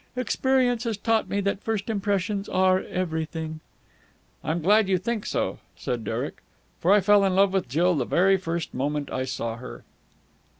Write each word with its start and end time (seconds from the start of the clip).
Experience 0.15 0.83
has 0.85 0.97
taught 0.97 1.29
me 1.29 1.39
that 1.41 1.61
first 1.61 1.87
impressions 1.87 2.49
are 2.49 2.79
everything." 2.85 3.59
"I'm 4.43 4.59
glad 4.59 4.89
you 4.89 4.97
think 4.97 5.27
so," 5.27 5.59
said 5.75 6.03
Derek, 6.03 6.41
"for 6.79 6.91
I 6.91 7.01
fell 7.01 7.23
in 7.23 7.35
love 7.35 7.53
with 7.53 7.69
Jill 7.69 7.93
the 7.93 8.05
very 8.05 8.37
first 8.37 8.73
moment 8.73 9.11
I 9.11 9.25
saw 9.25 9.57
her!" 9.57 9.83